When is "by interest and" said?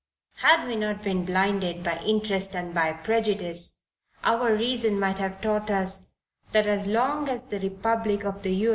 1.83-2.73